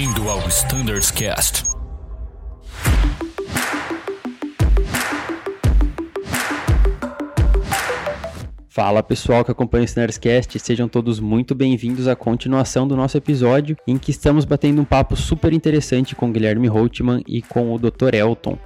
[0.00, 1.62] Bem-vindo ao Standards Cast.
[8.70, 13.76] Fala pessoal que acompanha o Snarescast, sejam todos muito bem-vindos à continuação do nosso episódio,
[13.86, 18.14] em que estamos batendo um papo super interessante com Guilherme Holtman e com o Dr.
[18.14, 18.56] Elton.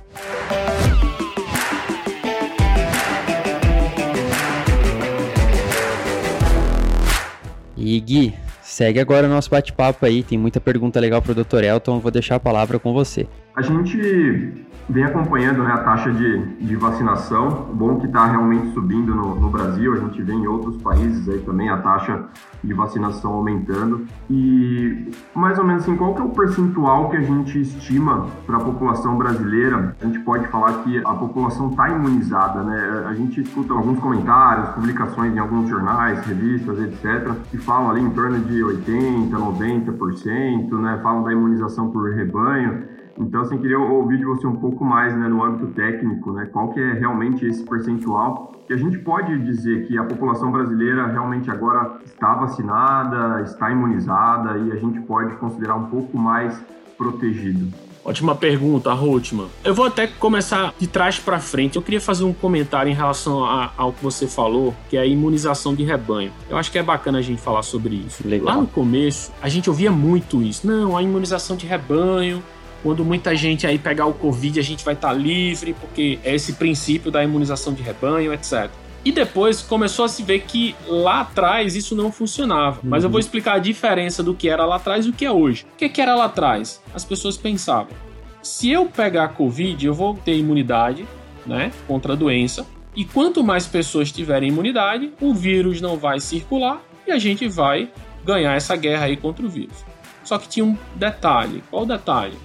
[7.77, 11.63] E Gui, segue agora o nosso bate-papo aí, tem muita pergunta legal para o Dr.
[11.63, 13.27] Elton, vou deixar a palavra com você.
[13.57, 19.14] A gente vem acompanhando né, a taxa de, de vacinação, bom que está realmente subindo
[19.14, 22.25] no, no, Brasil, a gente vê em outros países aí também a taxa
[22.62, 24.07] de vacinação aumentando.
[24.29, 28.57] E mais ou menos assim, qual que é o percentual que a gente estima para
[28.57, 29.96] a população brasileira?
[30.03, 33.06] A gente pode falar que a população está imunizada, né?
[33.09, 38.11] A gente escuta alguns comentários, publicações em alguns jornais, revistas, etc., que falam ali em
[38.11, 40.98] torno de 80%, 90%, né?
[41.03, 42.94] Falam da imunização por rebanho.
[43.19, 46.73] Então, assim, queria ouvir de você um pouco mais né, no âmbito técnico, né, qual
[46.73, 51.51] que é realmente esse percentual que a gente pode dizer que a população brasileira realmente
[51.51, 56.61] agora está vacinada, está imunizada e a gente pode considerar um pouco mais
[56.97, 57.69] protegido.
[58.05, 59.48] Ótima pergunta, Rotman.
[59.65, 61.77] Eu vou até começar de trás para frente.
[61.77, 65.07] Eu queria fazer um comentário em relação a, ao que você falou, que é a
[65.07, 66.31] imunização de rebanho.
[66.51, 68.27] Eu acho que é bacana a gente falar sobre isso.
[68.29, 68.47] Legal.
[68.47, 70.67] Lá no começo, a gente ouvia muito isso.
[70.67, 72.42] Não, a imunização de rebanho
[72.85, 76.35] quando muita gente aí pegar o Covid, a gente vai estar tá livre, porque é
[76.35, 78.71] esse princípio da imunização de rebanho, etc.
[79.03, 82.81] E depois começou a se ver que lá atrás isso não funcionava.
[82.83, 82.91] Uhum.
[82.91, 83.21] Mas eu vou uhum.
[83.21, 85.65] explicar a diferença do que era lá atrás e o que é hoje.
[85.73, 86.83] O que, que era lá atrás?
[86.93, 87.97] As pessoas pensavam:
[88.43, 91.07] se eu pegar Covid, eu vou ter imunidade
[91.47, 92.67] né, contra a doença.
[92.95, 97.91] E quanto mais pessoas tiverem imunidade, o vírus não vai circular e a gente vai
[98.23, 99.85] ganhar essa guerra aí contra o vírus.
[100.23, 101.63] Só que tinha um detalhe.
[101.70, 102.37] Qual o detalhe?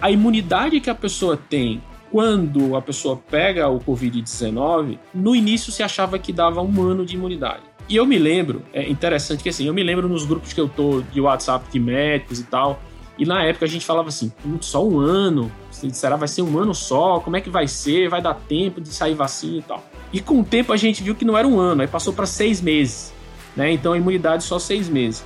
[0.00, 5.82] A imunidade que a pessoa tem quando a pessoa pega o Covid-19, no início se
[5.82, 7.62] achava que dava um ano de imunidade.
[7.88, 10.68] E eu me lembro, é interessante que assim, eu me lembro nos grupos que eu
[10.68, 12.80] tô de WhatsApp de médicos e tal,
[13.18, 16.74] e na época a gente falava assim, só um ano, será vai ser um ano
[16.74, 19.84] só, como é que vai ser, vai dar tempo de sair vacina e tal.
[20.12, 22.26] E com o tempo a gente viu que não era um ano, aí passou para
[22.26, 23.12] seis meses,
[23.56, 23.72] né?
[23.72, 25.24] Então a imunidade só seis meses.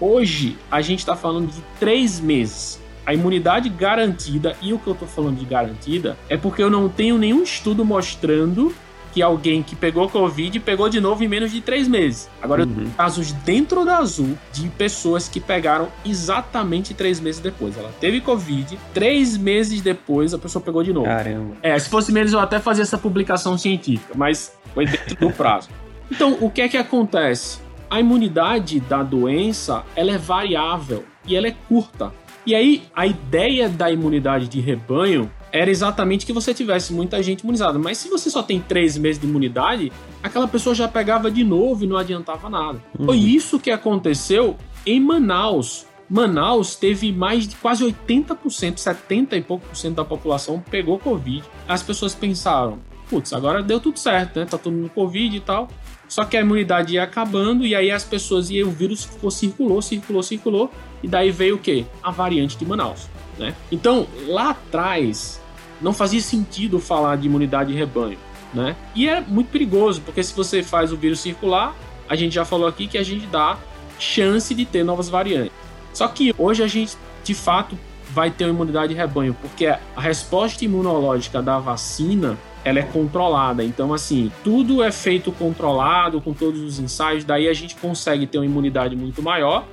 [0.00, 4.94] Hoje a gente está falando de três meses a imunidade garantida, e o que eu
[4.94, 8.74] tô falando de garantida, é porque eu não tenho nenhum estudo mostrando
[9.14, 12.28] que alguém que pegou Covid pegou de novo em menos de três meses.
[12.42, 12.90] Agora, uhum.
[12.96, 17.78] casos dentro da Azul de pessoas que pegaram exatamente três meses depois.
[17.78, 21.06] Ela teve Covid, três meses depois a pessoa pegou de novo.
[21.06, 21.54] Caramba.
[21.62, 25.68] É, se fosse menos eu até fazia essa publicação científica, mas foi dentro do prazo.
[26.10, 27.58] Então, o que é que acontece?
[27.90, 32.12] A imunidade da doença, ela é variável e ela é curta.
[32.46, 37.42] E aí, a ideia da imunidade de rebanho era exatamente que você tivesse muita gente
[37.42, 37.78] imunizada.
[37.78, 41.84] Mas se você só tem três meses de imunidade, aquela pessoa já pegava de novo
[41.84, 42.82] e não adiantava nada.
[42.98, 43.06] Uhum.
[43.06, 45.86] Foi isso que aconteceu em Manaus.
[46.10, 51.44] Manaus teve mais de quase 80%, 70 e pouco por cento da população pegou Covid.
[51.66, 52.78] As pessoas pensaram,
[53.14, 54.44] putz, agora deu tudo certo, né?
[54.44, 55.68] Tá todo mundo Covid e tal.
[56.08, 59.80] Só que a imunidade ia acabando e aí as pessoas e o vírus ficou, circulou,
[59.80, 60.70] circulou, circulou
[61.02, 61.84] e daí veio o quê?
[62.02, 63.08] A variante de Manaus,
[63.38, 63.54] né?
[63.70, 65.40] Então, lá atrás
[65.80, 68.18] não fazia sentido falar de imunidade de rebanho,
[68.52, 68.74] né?
[68.94, 71.74] E é muito perigoso, porque se você faz o vírus circular,
[72.08, 73.56] a gente já falou aqui que a gente dá
[73.98, 75.52] chance de ter novas variantes.
[75.92, 77.78] Só que hoje a gente, de fato,
[78.10, 83.62] vai ter uma imunidade de rebanho, porque a resposta imunológica da vacina ela é controlada.
[83.62, 88.38] Então, assim, tudo é feito controlado, com todos os ensaios, daí a gente consegue ter
[88.38, 89.66] uma imunidade muito maior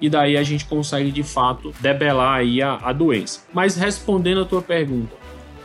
[0.00, 3.40] e daí a gente consegue de fato debelar aí a, a doença.
[3.52, 5.14] Mas respondendo a tua pergunta,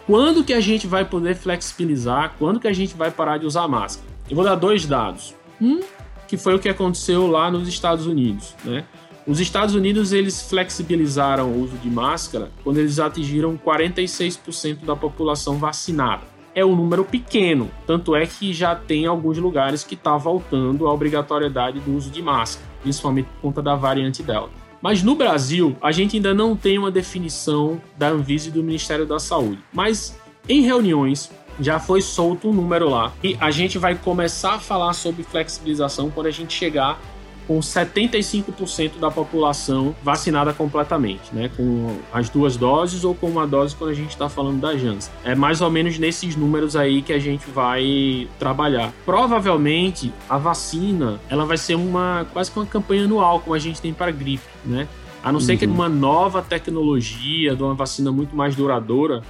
[0.08, 2.34] quando que a gente vai poder flexibilizar?
[2.40, 4.10] Quando que a gente vai parar de usar máscara?
[4.30, 5.36] Eu vou dar dois dados.
[5.62, 5.82] Um,
[6.28, 8.86] que foi o que aconteceu lá nos Estados Unidos, né?
[9.28, 15.58] Os Estados Unidos eles flexibilizaram o uso de máscara quando eles atingiram 46% da população
[15.60, 20.88] vacinada é um número pequeno, tanto é que já tem alguns lugares que está voltando
[20.88, 24.52] a obrigatoriedade do uso de máscara, principalmente por conta da variante Delta.
[24.82, 29.06] Mas no Brasil, a gente ainda não tem uma definição da Anvisa e do Ministério
[29.06, 29.60] da Saúde.
[29.72, 30.20] Mas
[30.50, 34.94] em reuniões já foi solto um número lá e a gente vai começar a falar
[34.94, 37.00] sobre flexibilização quando a gente chegar
[37.48, 41.50] com 75% da população vacinada completamente, né?
[41.56, 45.12] Com as duas doses ou com uma dose quando a gente está falando da Janssen.
[45.24, 48.94] É mais ou menos nesses números aí que a gente vai trabalhar.
[49.06, 53.82] Provavelmente a vacina ela vai ser uma quase que uma campanha anual como a gente
[53.82, 54.88] tem para gripe, né?
[55.24, 59.22] A não ser que é uma nova tecnologia, de uma vacina muito mais duradoura,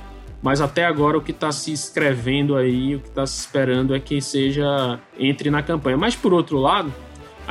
[0.42, 4.00] mas até agora o que está se escrevendo aí, o que está se esperando é
[4.00, 5.98] que seja entre na campanha.
[5.98, 6.92] Mas por outro lado,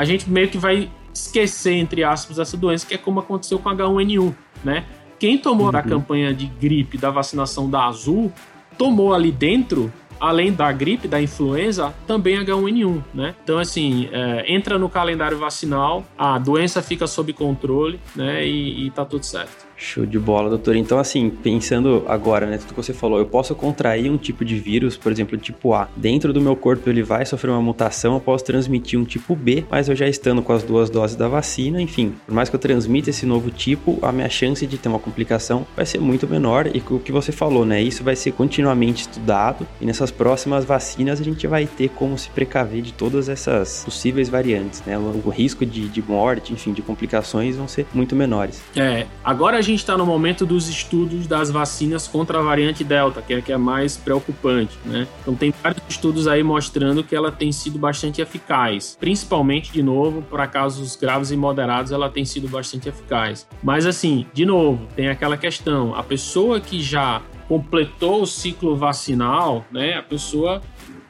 [0.00, 3.69] a gente meio que vai esquecer, entre aspas, essa doença, que é como aconteceu com
[3.69, 4.87] H1N1, né?
[5.19, 5.73] Quem tomou uhum.
[5.73, 8.32] da campanha de gripe da vacinação da Azul,
[8.79, 13.35] tomou ali dentro além da gripe, da influenza, também H1N1, né?
[13.44, 18.46] Então, assim, é, entra no calendário vacinal, a doença fica sob controle, né?
[18.46, 19.67] E, e tá tudo certo.
[19.81, 20.77] Show de bola, doutor.
[20.77, 24.59] Então, assim, pensando agora, né, tudo que você falou, eu posso contrair um tipo de
[24.59, 25.88] vírus, por exemplo, tipo A.
[25.97, 29.65] Dentro do meu corpo ele vai sofrer uma mutação, eu posso transmitir um tipo B,
[29.71, 32.61] mas eu já estando com as duas doses da vacina, enfim, por mais que eu
[32.61, 36.67] transmita esse novo tipo, a minha chance de ter uma complicação vai ser muito menor.
[36.67, 41.21] E o que você falou, né, isso vai ser continuamente estudado e nessas próximas vacinas
[41.21, 44.99] a gente vai ter como se precaver de todas essas possíveis variantes, né?
[44.99, 48.61] O, risco de, de morte, enfim, de complicações vão ser muito menores.
[48.77, 52.84] É, agora a gente gente está no momento dos estudos das vacinas contra a variante
[52.84, 55.06] Delta, que é a que é mais preocupante, né?
[55.22, 60.22] Então tem vários estudos aí mostrando que ela tem sido bastante eficaz, principalmente de novo
[60.22, 63.46] para casos graves e moderados, ela tem sido bastante eficaz.
[63.62, 69.64] Mas assim, de novo, tem aquela questão, a pessoa que já completou o ciclo vacinal,
[69.70, 69.94] né?
[69.94, 70.61] A pessoa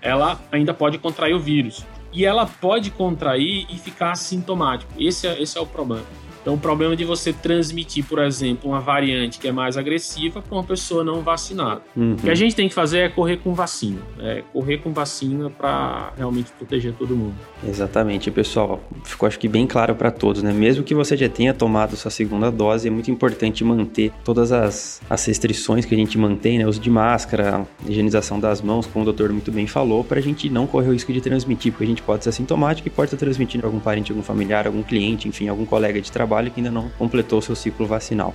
[0.00, 1.84] ela ainda pode contrair o vírus.
[2.12, 4.90] E ela pode contrair e ficar assintomático.
[4.98, 6.06] Esse é, esse é o problema.
[6.40, 10.56] Então, o problema de você transmitir, por exemplo, uma variante que é mais agressiva para
[10.56, 11.82] uma pessoa não vacinada.
[11.94, 12.14] Uhum.
[12.14, 14.00] O que a gente tem que fazer é correr com vacina.
[14.18, 17.34] É correr com vacina para realmente proteger todo mundo.
[17.66, 18.80] Exatamente, pessoal.
[19.04, 20.52] Ficou acho que bem claro para todos, né?
[20.52, 25.02] Mesmo que você já tenha tomado sua segunda dose, é muito importante manter todas as,
[25.10, 26.66] as restrições que a gente mantém, né?
[26.66, 30.48] Uso de máscara, higienização das mãos, como o doutor muito bem falou, para a gente
[30.48, 33.18] não correr o risco de transmitir, porque a gente pode ser assintomático e pode estar
[33.18, 36.60] transmitindo para algum parente, algum familiar, algum cliente, enfim, algum colega de trabalho trabalho que
[36.60, 38.32] ainda não completou seu ciclo vacinal.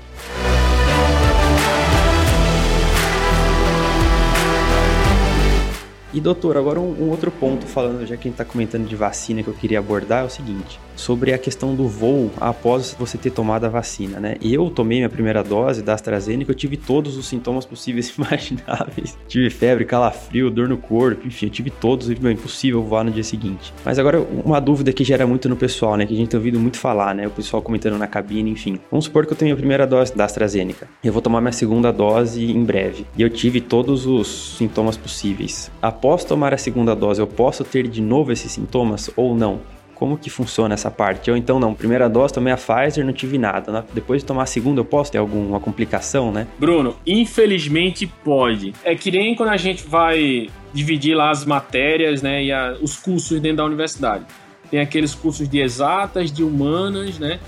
[6.13, 8.95] E doutor, agora um, um, outro ponto falando, já que a gente está comentando de
[8.95, 13.17] vacina que eu queria abordar é o seguinte: sobre a questão do voo após você
[13.17, 14.35] ter tomado a vacina, né?
[14.41, 19.17] Eu tomei minha primeira dose da AstraZeneca, eu tive todos os sintomas possíveis e imagináveis.
[19.27, 23.23] tive febre, calafrio, dor no corpo, enfim, eu tive todos, é impossível voar no dia
[23.23, 23.73] seguinte.
[23.83, 26.05] Mas agora, uma dúvida que gera muito no pessoal, né?
[26.05, 27.27] Que a gente tem ouvido muito falar, né?
[27.27, 28.79] O pessoal comentando na cabine, enfim.
[28.89, 30.87] Vamos supor que eu tenho a primeira dose da AstraZeneca.
[31.03, 33.05] Eu vou tomar minha segunda dose em breve.
[33.17, 35.71] E eu tive todos os sintomas possíveis.
[35.81, 39.59] Após tomar a segunda dose, eu posso ter de novo esses sintomas ou não?
[39.95, 41.31] Como que funciona essa parte?
[41.31, 43.71] Ou então não, primeira dose tomei a Pfizer, não tive nada.
[43.71, 43.83] Né?
[43.93, 46.45] Depois de tomar a segunda, eu posso ter alguma complicação, né?
[46.59, 48.73] Bruno, infelizmente pode.
[48.83, 52.97] É que nem quando a gente vai dividir lá as matérias, né, e a, os
[52.97, 54.25] cursos dentro da universidade.
[54.69, 57.39] Tem aqueles cursos de exatas, de humanas, né?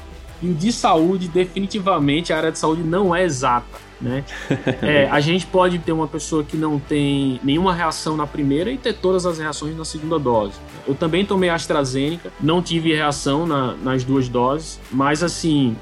[0.42, 4.24] E o de saúde, definitivamente, a área de saúde não é exata né?
[4.82, 8.78] É, a gente pode ter uma pessoa que não tem nenhuma reação na primeira e
[8.78, 10.54] ter todas as reações na segunda dose.
[10.88, 15.76] Eu também tomei AstraZeneca, não tive reação na, nas duas doses, mas assim,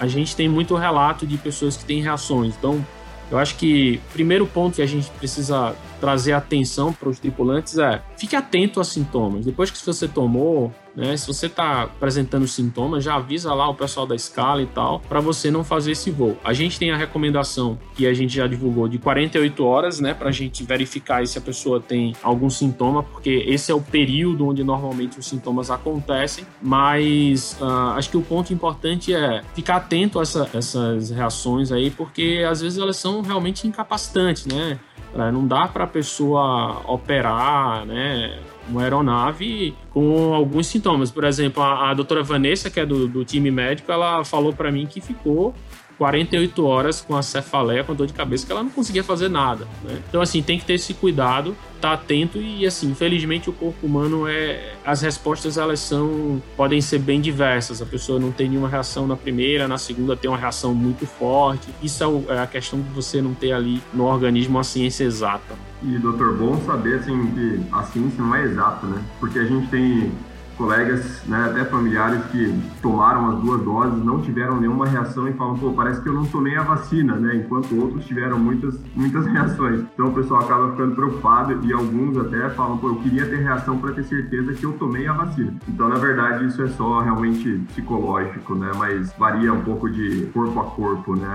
[0.00, 2.54] a gente tem muito relato de pessoas que têm reações.
[2.58, 2.84] Então,
[3.30, 7.76] eu acho que o primeiro ponto que a gente precisa trazer atenção para os tripulantes
[7.76, 9.44] é fique atento aos sintomas.
[9.44, 14.04] Depois que você tomou, né, se você está apresentando sintomas, já avisa lá o pessoal
[14.04, 16.36] da escala e tal, para você não fazer esse voo.
[16.42, 20.28] A gente tem a recomendação que a gente já divulgou de 48 horas, né, para
[20.28, 24.64] a gente verificar se a pessoa tem algum sintoma, porque esse é o período onde
[24.64, 26.44] normalmente os sintomas acontecem.
[26.60, 31.90] Mas uh, acho que o ponto importante é ficar atento a essa, essas reações aí,
[31.90, 34.78] porque às vezes elas são realmente incapacitantes, né?
[35.14, 38.38] É, não dá para a pessoa operar, né?
[38.68, 41.10] Uma aeronave com alguns sintomas.
[41.10, 44.70] Por exemplo, a, a doutora Vanessa, que é do, do time médico, ela falou para
[44.70, 45.54] mim que ficou
[45.98, 49.28] 48 horas com a cefaleia, com a dor de cabeça, que ela não conseguia fazer
[49.28, 49.66] nada.
[49.82, 50.00] Né?
[50.08, 54.26] Então, assim, tem que ter esse cuidado, tá atento e, assim, infelizmente o corpo humano
[54.28, 54.74] é.
[54.84, 56.40] As respostas, elas são.
[56.56, 57.82] podem ser bem diversas.
[57.82, 61.68] A pessoa não tem nenhuma reação na primeira, na segunda tem uma reação muito forte.
[61.82, 65.56] Isso é, é a questão de você não ter ali no organismo uma ciência exata.
[65.82, 69.02] E, doutor, bom saber, assim, que a ciência não é exata, né?
[69.20, 70.12] Porque a gente tem
[70.58, 75.56] colegas, né, até familiares que tomaram as duas doses, não tiveram nenhuma reação e falam,
[75.56, 77.36] pô, parece que eu não tomei a vacina, né?
[77.36, 79.80] Enquanto outros tiveram muitas, muitas reações.
[79.94, 83.78] Então o pessoal acaba ficando preocupado e alguns até falam, pô, eu queria ter reação
[83.78, 85.54] para ter certeza que eu tomei a vacina.
[85.68, 88.72] Então, na verdade, isso é só realmente psicológico, né?
[88.76, 91.28] Mas varia um pouco de corpo a corpo, né?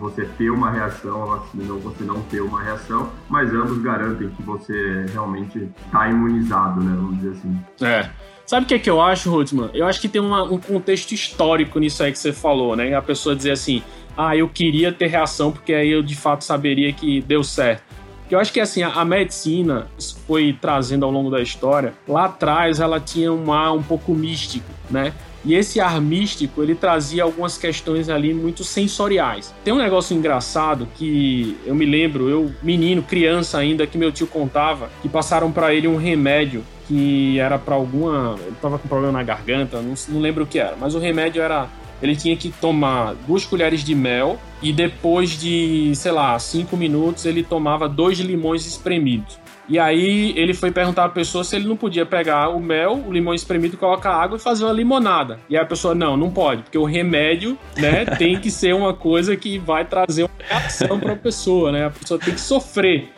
[0.00, 4.30] Você ter uma reação à vacina ou você não ter uma reação, mas ambos garantem
[4.30, 6.96] que você realmente está imunizado, né?
[6.96, 7.60] Vamos dizer assim.
[7.82, 8.10] É.
[8.46, 9.70] Sabe o que é que eu acho, Rutzman?
[9.72, 12.94] Eu acho que tem uma, um contexto histórico nisso aí que você falou, né?
[12.94, 13.80] A pessoa dizer assim,
[14.16, 17.84] ah, eu queria ter reação porque aí eu de fato saberia que deu certo.
[18.30, 19.88] Eu acho que assim, a, medicina
[20.26, 21.94] foi trazendo ao longo da história.
[22.06, 25.12] Lá atrás ela tinha um ar um pouco místico, né?
[25.44, 29.54] E esse ar místico, ele trazia algumas questões ali muito sensoriais.
[29.64, 34.26] Tem um negócio engraçado que eu me lembro, eu menino, criança ainda, que meu tio
[34.26, 39.12] contava, que passaram para ele um remédio que era para alguma, ele tava com problema
[39.12, 41.68] na garganta, não, não lembro o que era, mas o remédio era
[42.02, 47.26] ele tinha que tomar duas colheres de mel e depois de, sei lá, cinco minutos
[47.26, 49.38] ele tomava dois limões espremidos.
[49.70, 53.12] E aí ele foi perguntar à pessoa se ele não podia pegar o mel, o
[53.12, 55.38] limão espremido, colocar água e fazer uma limonada.
[55.48, 58.92] E aí a pessoa, não, não pode, porque o remédio, né, tem que ser uma
[58.92, 61.86] coisa que vai trazer uma reação para a pessoa, né?
[61.86, 63.10] A pessoa tem que sofrer.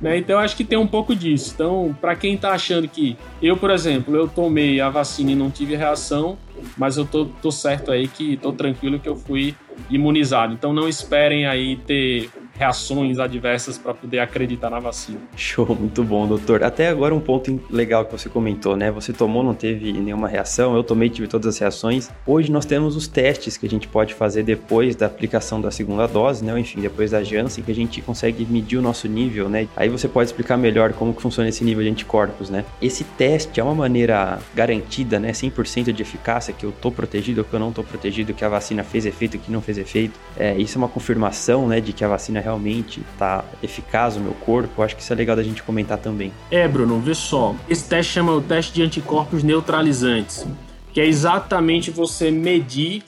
[0.00, 0.16] Né?
[0.16, 1.52] Então eu acho que tem um pouco disso.
[1.54, 5.50] Então, para quem está achando que eu, por exemplo, eu tomei a vacina e não
[5.50, 6.38] tive reação,
[6.76, 9.54] mas eu tô, tô certo aí que tô tranquilo que eu fui
[9.90, 10.54] imunizado.
[10.54, 15.18] Então não esperem aí ter reações adversas para poder acreditar na vacina.
[15.36, 16.62] Show, muito bom, doutor.
[16.62, 18.90] Até agora um ponto legal que você comentou, né?
[18.90, 22.10] Você tomou, não teve nenhuma reação, eu tomei, tive todas as reações.
[22.26, 26.06] Hoje nós temos os testes que a gente pode fazer depois da aplicação da segunda
[26.06, 26.58] dose, né?
[26.58, 29.68] Enfim, depois da Janssen, que a gente consegue medir o nosso nível, né?
[29.76, 32.64] Aí você pode explicar melhor como que funciona esse nível de anticorpos, né?
[32.82, 35.32] Esse teste é uma maneira garantida, né?
[35.32, 38.84] 100% de eficácia, que eu tô protegido que eu não tô protegido, que a vacina
[38.84, 40.18] fez efeito, que não fez efeito.
[40.36, 44.32] É, isso é uma confirmação, né, de que a vacina realmente está eficaz no meu
[44.32, 46.32] corpo, acho que isso é legal da gente comentar também.
[46.50, 47.54] É, Bruno, vê só.
[47.68, 50.46] Esse teste chama o teste de anticorpos neutralizantes,
[50.92, 53.02] que é exatamente você medir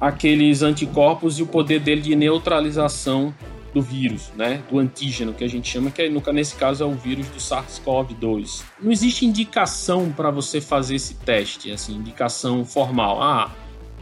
[0.00, 3.34] aqueles anticorpos e o poder dele de neutralização
[3.72, 4.62] do vírus, né?
[4.70, 8.62] Do antígeno que a gente chama, que é, nesse caso é o vírus do SARS-CoV-2.
[8.80, 13.20] Não existe indicação para você fazer esse teste, assim, indicação formal.
[13.20, 13.50] Ah,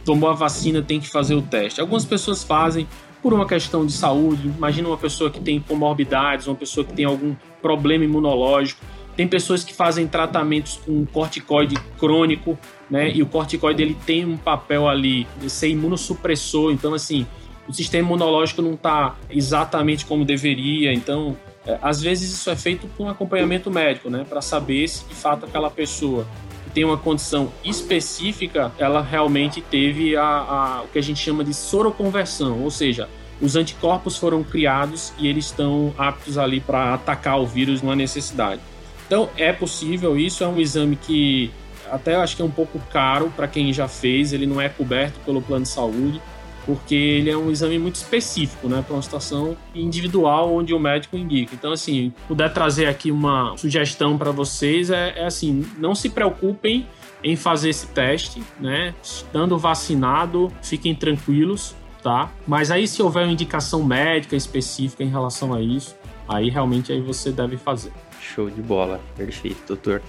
[0.05, 1.81] tomou a vacina, tem que fazer o teste.
[1.81, 2.87] Algumas pessoas fazem,
[3.23, 4.49] por uma questão de saúde.
[4.49, 8.81] Imagina uma pessoa que tem comorbidades, uma pessoa que tem algum problema imunológico.
[9.15, 13.09] Tem pessoas que fazem tratamentos com corticoide crônico, né?
[13.11, 16.73] E o corticoide ele tem um papel ali de ser imunossupressor.
[16.73, 17.25] Então, assim,
[17.65, 20.91] o sistema imunológico não está exatamente como deveria.
[20.91, 24.25] Então, é, às vezes isso é feito com acompanhamento médico, né?
[24.27, 26.27] Para saber se de fato aquela pessoa
[26.73, 31.53] tem uma condição específica, ela realmente teve a, a, o que a gente chama de
[31.53, 33.07] soroconversão, ou seja,
[33.41, 38.61] os anticorpos foram criados e eles estão aptos ali para atacar o vírus numa necessidade.
[39.05, 41.51] Então é possível, isso é um exame que
[41.91, 45.19] até acho que é um pouco caro para quem já fez, ele não é coberto
[45.25, 46.21] pelo plano de saúde,
[46.65, 51.17] porque ele é um exame muito específico, né, para uma situação individual onde o médico
[51.17, 51.53] indica.
[51.53, 56.87] Então, assim, puder trazer aqui uma sugestão para vocês é, é, assim, não se preocupem
[57.23, 58.93] em fazer esse teste, né?
[59.01, 62.29] Estando vacinado, fiquem tranquilos, tá?
[62.45, 65.95] Mas aí se houver uma indicação médica específica em relação a isso,
[66.27, 67.93] aí realmente aí você deve fazer.
[68.21, 70.01] Show de bola, perfeito, doutor.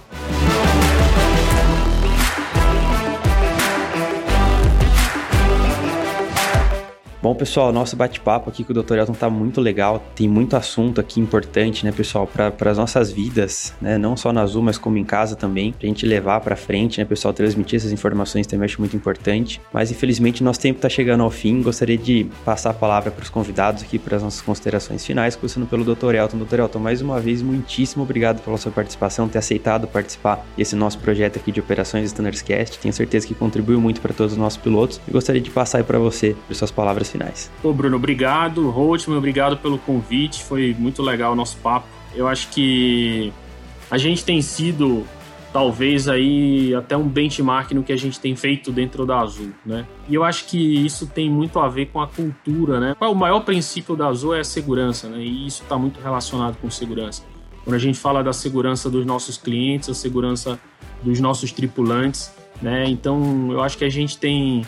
[7.25, 8.97] Bom, pessoal, nosso bate-papo aqui com o Dr.
[8.97, 9.99] Elton tá muito legal.
[10.15, 14.43] Tem muito assunto aqui importante, né, pessoal, para as nossas vidas, né, não só na
[14.43, 17.91] Azul, mas como em casa também, pra gente levar para frente, né, pessoal, transmitir essas
[17.91, 19.59] informações também acho muito importante.
[19.73, 21.63] Mas infelizmente nosso tempo tá chegando ao fim.
[21.63, 25.65] Gostaria de passar a palavra para os convidados aqui para as nossas considerações finais, começando
[25.65, 26.13] pelo Dr.
[26.13, 26.37] Elton.
[26.37, 26.59] Dr.
[26.59, 31.39] Elton, mais uma vez, muitíssimo obrigado pela sua participação, ter aceitado participar desse nosso projeto
[31.39, 32.77] aqui de operações Standards Cast.
[32.77, 35.83] Tenho certeza que contribuiu muito para todos os nossos pilotos e gostaria de passar aí
[35.83, 37.51] para você, por suas palavras finais.
[37.63, 38.69] Ô Bruno, obrigado.
[38.69, 40.43] Holtman, obrigado pelo convite.
[40.43, 41.87] Foi muito legal o nosso papo.
[42.13, 43.31] Eu acho que
[43.89, 45.05] a gente tem sido
[45.51, 49.85] talvez aí até um benchmark no que a gente tem feito dentro da Azul, né?
[50.09, 52.95] E eu acho que isso tem muito a ver com a cultura, né?
[52.99, 55.19] O maior princípio da Azul é a segurança, né?
[55.19, 57.23] E isso está muito relacionado com segurança.
[57.63, 60.59] Quando a gente fala da segurança dos nossos clientes, a segurança
[61.01, 62.31] dos nossos tripulantes,
[62.61, 62.85] né?
[62.89, 64.65] Então, eu acho que a gente tem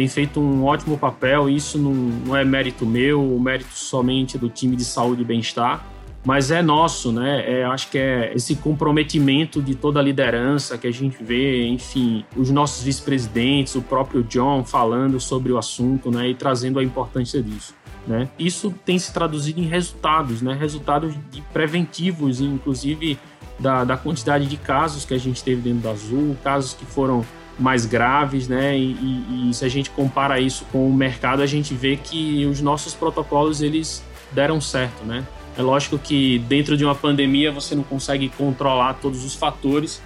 [0.00, 1.50] tem feito um ótimo papel.
[1.50, 5.84] Isso não, não é mérito meu, o mérito somente do time de saúde e bem-estar,
[6.24, 7.44] mas é nosso, né?
[7.46, 12.24] É, acho que é esse comprometimento de toda a liderança que a gente vê, enfim,
[12.34, 16.30] os nossos vice-presidentes, o próprio John falando sobre o assunto, né?
[16.30, 17.74] E trazendo a importância disso.
[18.06, 18.26] Né?
[18.38, 20.54] Isso tem se traduzido em resultados, né?
[20.54, 21.14] Resultados
[21.52, 23.18] preventivos, inclusive
[23.58, 27.22] da, da quantidade de casos que a gente teve dentro da Azul, casos que foram
[27.60, 28.76] mais graves, né?
[28.76, 32.46] E, e, e, se a gente compara isso com o mercado, a gente vê que
[32.46, 34.02] os nossos protocolos eles
[34.32, 35.24] deram certo, né?
[35.56, 40.00] É lógico que dentro de uma pandemia você não consegue controlar todos os fatores,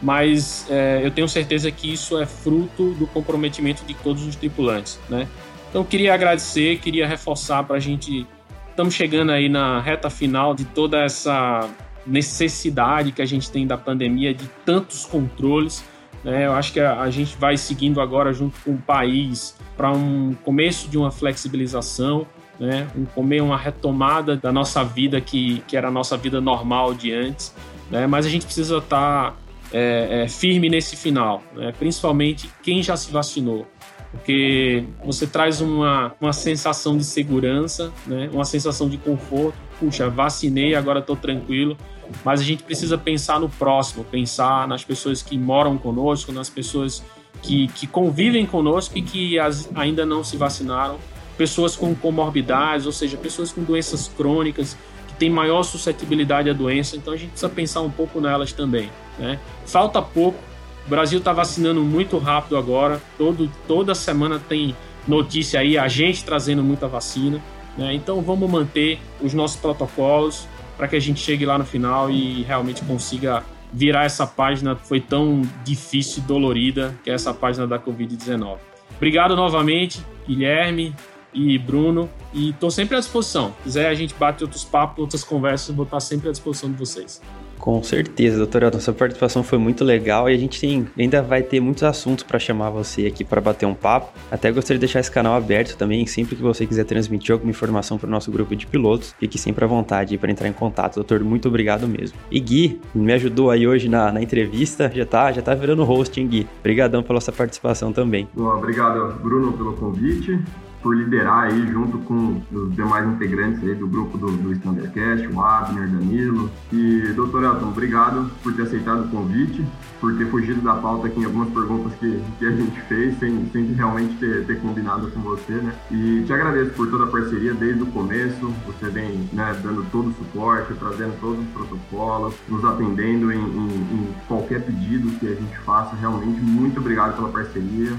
[0.00, 4.98] mas é, eu tenho certeza que isso é fruto do comprometimento de todos os tripulantes,
[5.08, 5.26] né?
[5.70, 8.26] Então queria agradecer, queria reforçar para a gente
[8.72, 11.68] estamos chegando aí na reta final de toda essa
[12.06, 15.84] necessidade que a gente tem da pandemia de tantos controles.
[16.24, 16.46] Né?
[16.46, 20.34] Eu acho que a, a gente vai seguindo agora junto com o país para um
[20.44, 22.26] começo de uma flexibilização,
[22.58, 22.88] né?
[22.96, 27.12] um comer uma retomada da nossa vida que, que era a nossa vida normal de
[27.12, 27.54] antes.
[27.90, 28.06] Né?
[28.06, 29.36] Mas a gente precisa estar tá,
[29.72, 31.72] é, é, firme nesse final, né?
[31.78, 33.66] principalmente quem já se vacinou
[34.12, 38.28] porque você traz uma, uma sensação de segurança, né?
[38.30, 39.56] uma sensação de conforto.
[39.80, 41.76] Puxa, vacinei, agora estou tranquilo.
[42.24, 47.02] Mas a gente precisa pensar no próximo, pensar nas pessoas que moram conosco, nas pessoas
[47.40, 50.98] que, que convivem conosco e que as, ainda não se vacinaram,
[51.36, 54.76] pessoas com comorbidades, ou seja, pessoas com doenças crônicas,
[55.08, 56.96] que têm maior suscetibilidade à doença.
[56.96, 58.90] Então a gente precisa pensar um pouco nelas também.
[59.18, 59.38] Né?
[59.64, 60.38] Falta pouco
[60.86, 63.00] o Brasil está vacinando muito rápido agora.
[63.16, 67.40] Todo, toda semana tem notícia aí, a gente trazendo muita vacina.
[67.76, 67.94] Né?
[67.94, 70.46] Então vamos manter os nossos protocolos
[70.82, 75.00] para que a gente chegue lá no final e realmente consiga virar essa página foi
[75.00, 78.58] tão difícil e dolorida, que é essa página da Covid-19.
[78.96, 80.92] Obrigado novamente, Guilherme
[81.32, 83.54] e Bruno, e estou sempre à disposição.
[83.58, 86.76] Se quiser, a gente bate outros papos, outras conversas, vou estar sempre à disposição de
[86.76, 87.22] vocês.
[87.62, 88.72] Com certeza, doutora.
[88.72, 92.36] Nossa participação foi muito legal e a gente tem, ainda vai ter muitos assuntos para
[92.36, 94.12] chamar você aqui para bater um papo.
[94.32, 97.98] Até gostaria de deixar esse canal aberto também, sempre que você quiser transmitir alguma informação
[97.98, 100.96] para o nosso grupo de pilotos, fique sempre à vontade para entrar em contato.
[100.96, 102.18] Doutor, muito obrigado mesmo.
[102.32, 106.20] E Gui, me ajudou aí hoje na, na entrevista, já tá, já tá virando host,
[106.20, 106.48] hein, Gui?
[106.58, 108.26] Obrigadão pela sua participação também.
[108.34, 110.36] Bom, obrigado, Bruno, pelo convite
[110.82, 115.40] por liderar aí junto com os demais integrantes aí do grupo do, do Standardcast, o
[115.40, 116.50] Abner, Danilo.
[116.72, 119.64] E, doutor Elton, obrigado por ter aceitado o convite,
[120.00, 123.48] por ter fugido da pauta aqui em algumas perguntas que, que a gente fez, sem,
[123.52, 125.72] sem realmente ter, ter combinado com você, né?
[125.90, 130.08] E te agradeço por toda a parceria desde o começo, você vem né, dando todo
[130.08, 135.34] o suporte, trazendo todos os protocolos, nos atendendo em, em, em qualquer pedido que a
[135.34, 135.94] gente faça.
[135.96, 137.92] Realmente, muito obrigado pela parceria.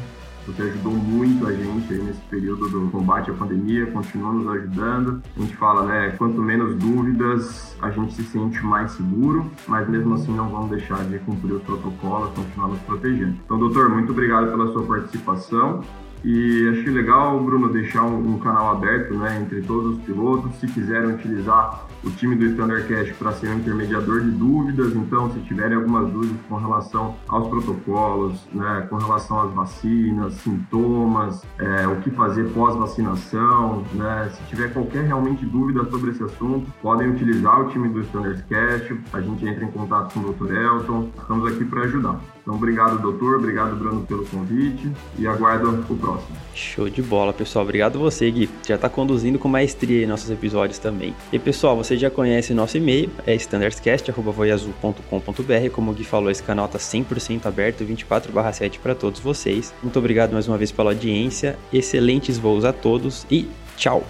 [0.46, 5.22] Você ajudou muito a gente nesse período do combate à pandemia, continua nos ajudando.
[5.36, 10.16] A gente fala, né, quanto menos dúvidas, a gente se sente mais seguro, mas mesmo
[10.16, 13.38] assim não vamos deixar de cumprir os protocolos, continuar nos protegendo.
[13.46, 15.82] Então, doutor, muito obrigado pela sua participação.
[16.24, 20.56] E achei legal, Bruno, deixar um, um, canal aberto né, entre todos os pilotos.
[20.56, 25.30] Se quiserem utilizar o time do Standard Cash para ser um intermediador de dúvidas, então,
[25.32, 31.88] se tiverem algumas dúvidas com relação aos protocolos, né, com relação às vacinas, sintomas, é,
[31.88, 37.62] o que fazer pós-vacinação, né, se tiver qualquer realmente dúvida sobre esse assunto, podem utilizar
[37.62, 38.98] o time do Standard Cash.
[39.12, 40.54] A gente entra em contato com o Dr.
[40.54, 41.10] Elton.
[41.18, 42.33] Estamos aqui para ajudar.
[42.44, 43.38] Então, obrigado, doutor.
[43.38, 44.92] Obrigado, Bruno, pelo convite.
[45.18, 46.36] E aguardo o próximo.
[46.54, 47.64] Show de bola, pessoal.
[47.64, 48.50] Obrigado você, Gui.
[48.68, 51.16] Já está conduzindo com maestria nossos episódios também.
[51.32, 55.70] E, pessoal, você já conhece nosso e-mail, é standardscast.voiazul.com.br.
[55.72, 59.74] Como o Gui falou, esse canal está 100% aberto, 24/7 para todos vocês.
[59.82, 61.58] Muito obrigado mais uma vez pela audiência.
[61.72, 64.06] Excelentes voos a todos e tchau!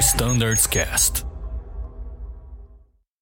[0.00, 1.24] Standards Cast.